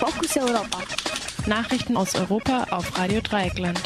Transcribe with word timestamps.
Fokus 0.00 0.34
Europa. 0.38 0.78
Nachrichten 1.46 1.98
aus 1.98 2.14
Europa 2.14 2.68
auf 2.70 2.98
Radio 2.98 3.20
Dreieckland. 3.20 3.78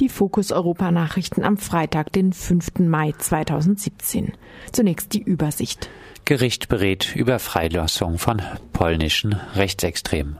Die 0.00 0.10
Fokus 0.10 0.52
Europa 0.52 0.90
Nachrichten 0.90 1.44
am 1.44 1.56
Freitag, 1.56 2.12
den 2.12 2.34
5. 2.34 2.80
Mai 2.80 3.14
2017. 3.16 4.34
Zunächst 4.70 5.14
die 5.14 5.22
Übersicht. 5.22 5.88
Gericht 6.26 6.68
berät 6.68 7.16
über 7.16 7.38
Freilassung 7.38 8.18
von 8.18 8.42
polnischen 8.74 9.32
Rechtsextremen. 9.54 10.36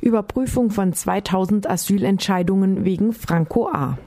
Überprüfung 0.00 0.72
von 0.72 0.92
2000 0.92 1.70
Asylentscheidungen 1.70 2.84
wegen 2.84 3.12
Franco 3.12 3.68
A. 3.68 3.98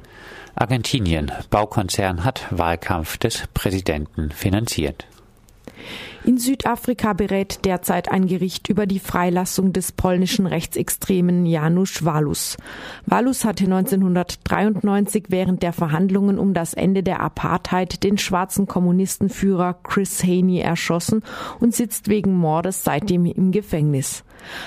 Argentinien. 0.56 1.32
Baukonzern 1.50 2.26
hat 2.26 2.48
Wahlkampf 2.50 3.18
des 3.18 3.48
Präsidenten 3.54 4.30
finanziert. 4.30 5.08
In 6.28 6.38
Südafrika 6.38 7.14
berät 7.14 7.64
derzeit 7.64 8.12
ein 8.12 8.28
Gericht 8.28 8.68
über 8.68 8.86
die 8.86 9.00
Freilassung 9.00 9.72
des 9.72 9.94
polnischen 9.94 10.46
Rechtsextremen 10.46 11.46
Janusz 11.46 12.04
Walus. 12.04 12.58
Walus 13.06 13.46
hatte 13.46 13.64
1993 13.64 15.28
während 15.30 15.64
der 15.64 15.72
Verhandlungen 15.72 16.38
um 16.38 16.54
das 16.54 16.74
Ende 16.74 17.02
der 17.02 17.22
Apartheid 17.22 18.04
den 18.04 18.18
schwarzen 18.18 18.68
Kommunistenführer 18.68 19.78
Chris 19.84 20.22
Haney 20.22 20.60
erschossen 20.60 21.24
und 21.62 21.74
sitzt 21.74 22.10
wegen 22.10 22.36
Mordes 22.36 22.84
seitdem 22.84 23.26
im 23.26 23.54
Gefängnis. 23.54 24.26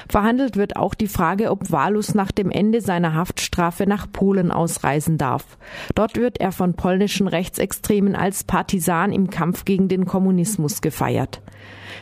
Verhandelt 0.08 0.56
wird 0.56 0.76
auch 0.76 0.94
die 0.94 1.08
Frage, 1.08 1.50
ob 1.50 1.70
Walus 1.70 2.14
nach 2.14 2.32
dem 2.32 2.50
Ende 2.50 2.80
seiner 2.80 3.14
Haftstrafe 3.14 3.86
nach 3.86 4.10
Polen 4.10 4.50
ausreisen 4.50 5.18
darf. 5.18 5.58
Dort 5.94 6.16
wird 6.16 6.40
er 6.40 6.52
von 6.52 6.74
polnischen 6.74 7.28
Rechtsextremen 7.28 8.16
als 8.16 8.44
Partisan 8.44 9.12
im 9.12 9.28
Kampf 9.28 9.64
gegen 9.66 9.88
den 9.88 10.06
Kommunismus 10.06 10.80
gefeiert. 10.80 11.42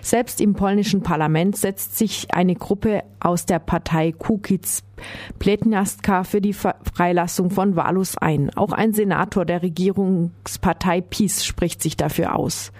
Selbst 0.00 0.40
im 0.40 0.54
polnischen 0.54 1.02
Parlament 1.02 1.56
setzt 1.56 1.96
sich 1.96 2.28
eine 2.34 2.54
Gruppe 2.54 3.02
aus 3.20 3.46
der 3.46 3.58
Partei 3.58 4.12
Kukiz 4.12 4.82
Pletniastka 5.38 6.24
für 6.24 6.40
die 6.40 6.52
Freilassung 6.52 7.50
von 7.50 7.76
Walus 7.76 8.16
ein. 8.16 8.50
Auch 8.56 8.72
ein 8.72 8.92
Senator 8.92 9.44
der 9.44 9.62
Regierungspartei 9.62 11.00
PiS 11.00 11.44
spricht 11.44 11.82
sich 11.82 11.96
dafür 11.96 12.36
aus. 12.36 12.72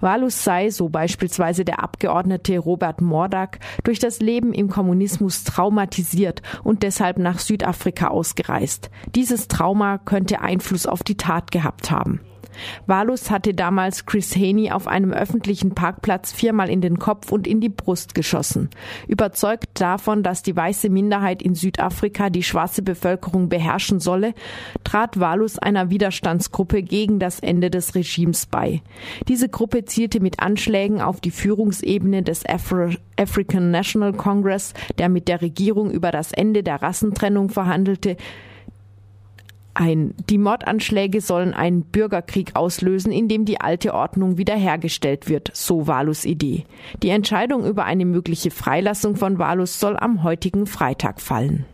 Walus 0.00 0.44
sei, 0.44 0.70
so 0.70 0.88
beispielsweise 0.88 1.64
der 1.64 1.82
Abgeordnete 1.82 2.58
Robert 2.58 3.00
Mordak, 3.00 3.58
durch 3.84 3.98
das 3.98 4.20
Leben 4.20 4.52
im 4.52 4.68
Kommunismus 4.68 5.44
traumatisiert 5.44 6.42
und 6.64 6.82
deshalb 6.82 7.18
nach 7.18 7.38
Südafrika 7.38 8.08
ausgereist. 8.08 8.90
Dieses 9.14 9.48
Trauma 9.48 9.98
könnte 9.98 10.40
Einfluss 10.40 10.86
auf 10.86 11.02
die 11.02 11.16
Tat 11.16 11.50
gehabt 11.50 11.90
haben. 11.90 12.20
Walus 12.86 13.30
hatte 13.30 13.54
damals 13.54 14.06
Chris 14.06 14.34
Haney 14.36 14.70
auf 14.70 14.86
einem 14.86 15.12
öffentlichen 15.12 15.74
Parkplatz 15.74 16.32
viermal 16.32 16.70
in 16.70 16.80
den 16.80 16.98
Kopf 16.98 17.32
und 17.32 17.46
in 17.46 17.60
die 17.60 17.68
Brust 17.68 18.14
geschossen. 18.14 18.68
Überzeugt 19.08 19.80
davon, 19.80 20.22
dass 20.22 20.42
die 20.42 20.56
weiße 20.56 20.88
Minderheit 20.90 21.42
in 21.42 21.54
Südafrika 21.54 22.30
die 22.30 22.42
schwarze 22.42 22.82
Bevölkerung 22.82 23.48
beherrschen 23.48 24.00
solle, 24.00 24.34
trat 24.84 25.20
Walus 25.20 25.58
einer 25.58 25.90
Widerstandsgruppe 25.90 26.82
gegen 26.82 27.18
das 27.18 27.40
Ende 27.40 27.70
des 27.70 27.94
Regimes 27.94 28.46
bei. 28.46 28.82
Diese 29.28 29.48
Gruppe 29.48 29.84
zielte 29.84 30.20
mit 30.20 30.40
Anschlägen 30.40 31.00
auf 31.00 31.20
die 31.20 31.30
Führungsebene 31.30 32.22
des 32.22 32.44
Afro 32.46 32.90
African 33.18 33.70
National 33.70 34.12
Congress, 34.12 34.72
der 34.98 35.08
mit 35.08 35.28
der 35.28 35.42
Regierung 35.42 35.90
über 35.90 36.10
das 36.10 36.32
Ende 36.32 36.62
der 36.62 36.82
Rassentrennung 36.82 37.50
verhandelte, 37.50 38.16
ein. 39.74 40.14
Die 40.28 40.38
Mordanschläge 40.38 41.20
sollen 41.20 41.54
einen 41.54 41.82
Bürgerkrieg 41.82 42.52
auslösen, 42.54 43.12
in 43.12 43.28
dem 43.28 43.44
die 43.44 43.60
alte 43.60 43.94
Ordnung 43.94 44.38
wiederhergestellt 44.38 45.28
wird, 45.28 45.50
so 45.54 45.86
Walus 45.86 46.24
Idee. 46.24 46.64
Die 47.02 47.10
Entscheidung 47.10 47.64
über 47.64 47.84
eine 47.84 48.04
mögliche 48.04 48.50
Freilassung 48.50 49.16
von 49.16 49.38
Walus 49.38 49.80
soll 49.80 49.96
am 49.96 50.22
heutigen 50.22 50.66
Freitag 50.66 51.20
fallen. 51.20 51.64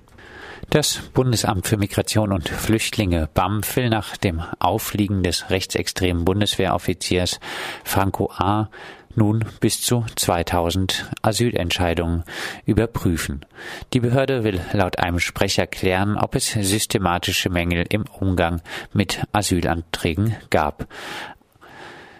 Das 0.71 0.97
Bundesamt 1.15 1.69
für 1.69 1.77
Migration 1.77 2.33
und 2.33 2.49
Flüchtlinge 2.49 3.29
BAMF 3.35 3.77
will 3.77 3.89
nach 3.89 4.17
dem 4.17 4.43
Auffliegen 4.59 5.23
des 5.23 5.49
rechtsextremen 5.49 6.25
Bundeswehroffiziers 6.25 7.39
Franco 7.85 8.31
A 8.37 8.69
nun 9.17 9.45
bis 9.61 9.83
zu 9.83 10.05
2000 10.15 11.11
Asylentscheidungen 11.23 12.25
überprüfen. 12.65 13.45
Die 13.93 14.01
Behörde 14.01 14.45
will 14.45 14.61
laut 14.73 14.99
einem 14.99 15.19
Sprecher 15.19 15.67
klären, 15.67 16.17
ob 16.17 16.35
es 16.35 16.53
systematische 16.53 17.51
Mängel 17.51 17.85
im 17.89 18.05
Umgang 18.21 18.63
mit 18.93 19.23
Asylanträgen 19.33 20.37
gab. 20.51 20.87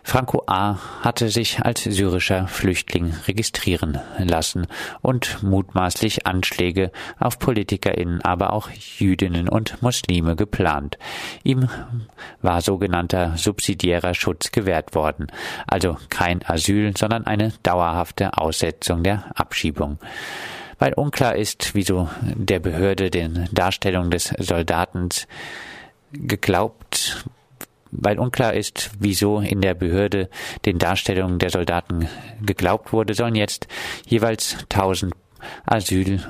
Franco 0.09 0.45
A. 0.47 0.79
hatte 1.01 1.31
sich 1.31 1.65
als 1.65 1.83
syrischer 1.83 2.47
Flüchtling 2.47 3.13
registrieren 3.27 3.99
lassen 4.19 4.69
und 5.03 5.43
mutmaßlich 5.43 6.29
Anschläge 6.29 6.93
auf 7.19 7.41
PolitikerInnen, 7.41 8.23
aber 8.23 8.53
auch 8.53 8.71
Jüdinnen 8.71 9.49
und 9.49 9.83
Muslime 9.83 10.37
geplant. 10.37 10.97
Ihm 11.43 11.69
war 12.41 12.61
sogenannter 12.61 13.37
subsidiärer 13.37 14.15
Schutz 14.15 14.53
gewährt 14.53 14.95
worden, 14.95 15.27
also 15.67 15.97
kein 16.09 16.41
Asyl, 16.49 16.97
sondern 16.97 17.27
eine 17.27 17.53
dauerhafte 17.65 18.39
Aussetzung 18.39 19.03
der 19.03 19.25
Abschiebung 19.35 19.99
weil 20.79 20.93
unklar 20.93 21.37
ist, 21.37 21.75
wieso 21.75 22.11
der 22.23 22.61
Behörde 22.61 23.09
den 23.09 23.49
Darstellungen 23.51 24.11
des 24.11 24.35
Soldaten 24.39 25.09
geglaubt 26.13 27.25
weil 27.91 28.19
unklar 28.19 28.55
ist, 28.55 28.91
wieso 28.99 29.41
in 29.41 29.61
der 29.61 29.75
Behörde 29.75 30.29
den 30.65 30.79
Darstellungen 30.79 31.39
der 31.39 31.51
Soldaten 31.51 32.09
geglaubt 32.45 32.93
wurde, 32.93 33.15
sollen 33.15 33.35
jetzt 33.35 33.67
jeweils 34.07 34.57
1000 34.71 35.15
Asyl 35.65 36.21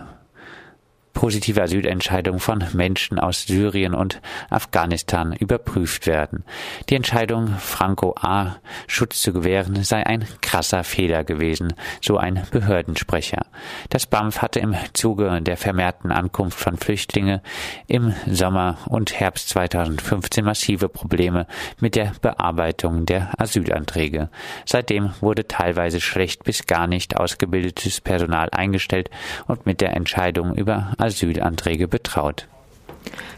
positive 1.17 1.63
Asylentscheidung 1.63 2.41
von 2.41 2.63
Menschen 2.75 3.19
aus 3.19 3.45
Syrien 3.45 3.95
und 3.95 4.21
Afghanistan 4.51 5.33
überprüft 5.33 6.07
werden. 6.07 6.45
Die 6.91 6.95
Entscheidung, 6.95 7.49
Franco 7.59 8.15
A. 8.21 8.57
Schutz 8.87 9.23
zu 9.23 9.33
gewähren, 9.33 9.83
sei 9.83 10.05
ein 10.05 10.27
krasser 10.43 10.85
Fehler 10.85 11.25
gewesen, 11.25 11.73
so 12.03 12.19
ein 12.19 12.43
Behördensprecher. 12.51 13.47
Das 13.89 14.07
BAMF 14.07 14.43
hatte 14.43 14.61
im 14.61 14.77
Zuge 14.93 15.41
der 15.41 15.57
vermehrten 15.57 16.13
Ankunft 16.13 16.61
von 16.61 16.77
Flüchtlingen 16.77 17.41
im 17.87 18.13
Sommer 18.31 18.77
und 18.87 19.19
Herbst 19.19 19.49
2015 19.49 20.45
massive 20.45 20.91
Probleme 20.91 21.47
mit 21.81 21.95
der 21.95 22.13
Bearbeitung 22.21 23.07
der 23.07 23.31
Asylanträge. 23.39 24.29
Seitdem 24.67 25.15
wurde 25.23 25.49
teilweise 25.49 26.03
schlecht 26.03 26.45
bis 26.45 26.67
gar 26.67 26.87
nicht 26.87 27.17
ausgebildetes 27.17 28.03
Personal 28.03 28.51
eingestellt 28.51 29.09
und 29.47 29.65
mit 29.65 29.81
der 29.81 29.97
Entscheidung 29.97 30.55
über 30.55 30.93
Asylanträge 31.07 31.89
betraut. 31.89 32.49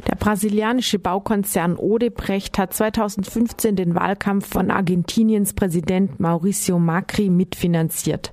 Der 0.06 0.14
brasilianische 0.16 0.98
Baukonzern 0.98 1.76
Odebrecht 1.76 2.58
hat 2.58 2.72
2015 2.72 3.76
den 3.76 3.94
Wahlkampf 3.94 4.48
von 4.48 4.70
Argentiniens 4.70 5.52
Präsident 5.52 6.18
Mauricio 6.20 6.78
Macri 6.78 7.28
mitfinanziert. 7.28 8.32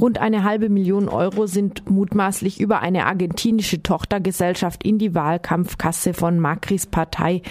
Rund 0.00 0.18
eine 0.18 0.44
halbe 0.44 0.68
Million 0.68 1.08
Euro 1.08 1.46
sind 1.46 1.88
mutmaßlich 1.90 2.60
über 2.60 2.80
eine 2.80 3.06
argentinische 3.06 3.82
Tochtergesellschaft 3.82 4.84
in 4.84 4.98
die 4.98 5.14
Wahlkampfkasse 5.14 6.14
von 6.14 6.38
Macris 6.38 6.86
Partei 6.86 7.42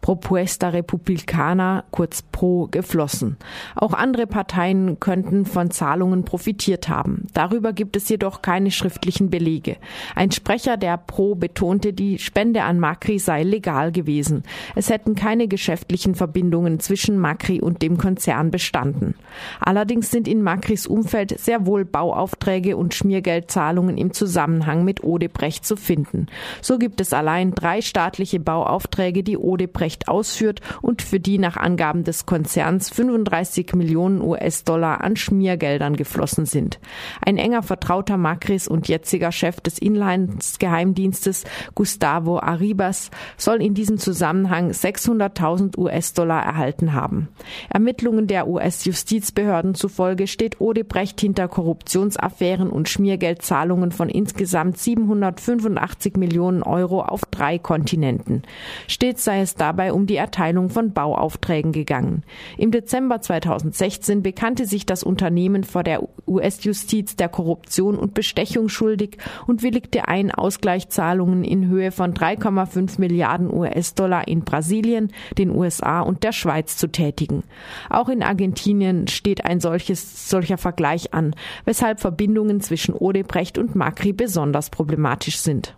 Propuesta 0.00 0.70
Republicana, 0.70 1.84
kurz 1.90 2.22
PRO, 2.22 2.68
geflossen. 2.70 3.36
Auch 3.74 3.92
andere 3.92 4.26
Parteien 4.26 4.98
könnten 4.98 5.44
von 5.44 5.70
Zahlungen 5.70 6.24
profitiert 6.24 6.88
haben. 6.88 7.26
Darüber 7.34 7.72
gibt 7.72 7.96
es 7.96 8.08
jedoch 8.08 8.42
keine 8.42 8.70
schriftlichen 8.70 9.30
Belege. 9.30 9.76
Ein 10.14 10.30
Sprecher 10.30 10.76
der 10.76 10.96
PRO 10.96 11.34
betonte, 11.34 11.92
die 11.92 12.18
Spende 12.18 12.62
an 12.62 12.80
Macri 12.80 13.18
sei 13.18 13.42
legal 13.42 13.92
gewesen. 13.92 14.42
Es 14.74 14.90
hätten 14.90 15.14
keine 15.14 15.48
geschäftlichen 15.48 16.14
Verbindungen 16.14 16.80
zwischen 16.80 17.18
Macri 17.18 17.60
und 17.60 17.82
dem 17.82 17.98
Konzern 17.98 18.50
bestanden. 18.50 19.14
Allerdings 19.60 20.10
sind 20.10 20.28
in 20.28 20.42
Macris 20.42 20.86
Umfeld 20.86 21.38
sehr 21.44 21.66
wohl 21.66 21.84
Bauaufträge 21.84 22.76
und 22.76 22.94
Schmiergeldzahlungen 22.94 23.96
im 23.98 24.12
Zusammenhang 24.12 24.84
mit 24.84 25.04
Odebrecht 25.04 25.64
zu 25.64 25.76
finden. 25.76 26.26
So 26.62 26.78
gibt 26.78 27.00
es 27.00 27.12
allein 27.12 27.54
drei 27.54 27.80
staatliche 27.80 28.40
Bauaufträge, 28.40 29.22
die 29.22 29.36
Odebrecht 29.36 29.90
Recht 29.90 30.08
ausführt 30.08 30.60
und 30.82 31.02
für 31.02 31.18
die 31.18 31.38
nach 31.38 31.56
Angaben 31.56 32.04
des 32.04 32.24
Konzerns 32.24 32.90
35 32.90 33.74
Millionen 33.74 34.22
US-Dollar 34.22 35.00
an 35.02 35.16
Schmiergeldern 35.16 35.96
geflossen 35.96 36.46
sind. 36.46 36.78
Ein 37.24 37.36
enger 37.36 37.64
Vertrauter 37.64 38.16
Macris 38.16 38.68
und 38.68 38.86
jetziger 38.86 39.32
Chef 39.32 39.60
des 39.60 39.78
Inlandsgeheimdienstes 39.78 41.44
Gustavo 41.74 42.38
Arribas 42.38 43.10
soll 43.36 43.60
in 43.62 43.74
diesem 43.74 43.98
Zusammenhang 43.98 44.70
600.000 44.70 45.76
US-Dollar 45.76 46.42
erhalten 46.42 46.92
haben. 46.92 47.28
Ermittlungen 47.68 48.28
der 48.28 48.46
US-Justizbehörden 48.46 49.74
zufolge 49.74 50.28
steht 50.28 50.60
Odebrecht 50.60 51.20
hinter 51.30 51.46
Korruptionsaffären 51.46 52.70
und 52.70 52.88
Schmiergeldzahlungen 52.88 53.92
von 53.92 54.08
insgesamt 54.08 54.78
785 54.78 56.16
Millionen 56.16 56.64
Euro 56.64 57.02
auf 57.02 57.20
drei 57.30 57.56
Kontinenten. 57.56 58.42
Stets 58.88 59.22
sei 59.22 59.42
es 59.42 59.54
dabei 59.54 59.92
um 59.92 60.08
die 60.08 60.16
Erteilung 60.16 60.70
von 60.70 60.92
Bauaufträgen 60.92 61.70
gegangen. 61.70 62.24
Im 62.58 62.72
Dezember 62.72 63.20
2016 63.20 64.24
bekannte 64.24 64.66
sich 64.66 64.86
das 64.86 65.04
Unternehmen 65.04 65.62
vor 65.62 65.84
der 65.84 66.02
US-Justiz 66.26 67.14
der 67.14 67.28
Korruption 67.28 67.96
und 67.96 68.12
Bestechung 68.12 68.68
schuldig 68.68 69.18
und 69.46 69.62
willigte 69.62 70.08
ein, 70.08 70.32
Ausgleichszahlungen 70.32 71.44
in 71.44 71.68
Höhe 71.68 71.92
von 71.92 72.12
3,5 72.12 72.98
Milliarden 72.98 73.54
US-Dollar 73.54 74.26
in 74.26 74.40
Brasilien, 74.40 75.12
den 75.38 75.50
USA 75.50 76.00
und 76.00 76.24
der 76.24 76.32
Schweiz 76.32 76.76
zu 76.76 76.88
tätigen. 76.88 77.44
Auch 77.88 78.08
in 78.08 78.24
Argentinien 78.24 79.06
steht 79.06 79.44
ein 79.44 79.60
solches, 79.60 80.28
solcher 80.28 80.58
Vergleich 80.58 81.14
an, 81.20 81.34
weshalb 81.64 82.00
Verbindungen 82.00 82.60
zwischen 82.60 82.94
Odebrecht 82.94 83.58
und 83.58 83.74
Macri 83.74 84.12
besonders 84.12 84.70
problematisch 84.70 85.38
sind. 85.38 85.76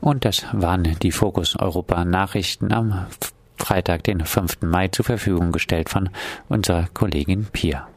Und 0.00 0.24
das 0.24 0.44
waren 0.52 0.96
die 1.00 1.12
Fokus 1.12 1.56
Europa 1.56 2.04
Nachrichten 2.04 2.72
am 2.72 3.06
Freitag, 3.56 4.04
den 4.04 4.24
5. 4.24 4.62
Mai, 4.62 4.88
zur 4.88 5.04
Verfügung 5.04 5.52
gestellt 5.52 5.88
von 5.88 6.10
unserer 6.48 6.88
Kollegin 6.92 7.46
Pia. 7.52 7.88